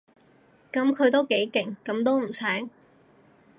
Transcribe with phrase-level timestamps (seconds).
[0.73, 2.71] 噉佢都幾勁，噉都唔醒